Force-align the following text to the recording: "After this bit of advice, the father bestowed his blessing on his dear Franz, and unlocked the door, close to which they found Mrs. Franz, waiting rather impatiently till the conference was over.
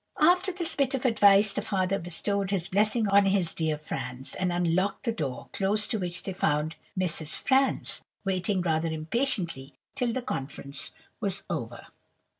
"After 0.19 0.51
this 0.51 0.75
bit 0.75 0.95
of 0.95 1.05
advice, 1.05 1.53
the 1.53 1.61
father 1.61 1.99
bestowed 1.99 2.49
his 2.49 2.69
blessing 2.69 3.07
on 3.09 3.27
his 3.27 3.53
dear 3.53 3.77
Franz, 3.77 4.33
and 4.33 4.51
unlocked 4.51 5.03
the 5.03 5.11
door, 5.11 5.49
close 5.53 5.85
to 5.85 5.99
which 5.99 6.23
they 6.23 6.33
found 6.33 6.75
Mrs. 6.97 7.35
Franz, 7.35 8.01
waiting 8.25 8.63
rather 8.63 8.89
impatiently 8.89 9.75
till 9.93 10.11
the 10.11 10.23
conference 10.23 10.91
was 11.19 11.43
over. 11.51 11.85